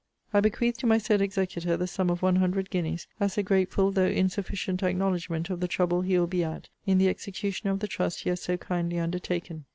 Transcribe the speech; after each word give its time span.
I 0.33 0.39
bequeath 0.39 0.79
to 0.79 0.87
my 0.87 0.97
said 0.97 1.21
executor 1.21 1.77
the 1.77 1.85
sum 1.85 2.09
of 2.09 2.23
one 2.23 2.37
hundred 2.37 2.71
guineas, 2.71 3.05
as 3.19 3.37
a 3.37 3.43
grateful, 3.43 3.91
though 3.91 4.07
insufficient 4.07 4.81
acknowledgment 4.81 5.51
of 5.51 5.59
the 5.59 5.67
trouble 5.67 6.01
he 6.01 6.17
will 6.17 6.25
be 6.25 6.43
at 6.43 6.69
in 6.87 6.97
the 6.97 7.07
execution 7.07 7.69
of 7.69 7.81
the 7.81 7.87
trust 7.87 8.21
he 8.21 8.29
has 8.29 8.41
so 8.41 8.57
kindly 8.57 8.97
undertaken. 8.97 9.65